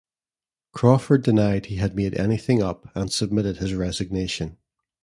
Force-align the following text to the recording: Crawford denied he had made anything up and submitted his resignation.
Crawford 0.73 1.21
denied 1.21 1.67
he 1.67 1.75
had 1.75 1.95
made 1.95 2.17
anything 2.17 2.59
up 2.63 2.89
and 2.95 3.13
submitted 3.13 3.57
his 3.57 3.75
resignation. 3.75 4.57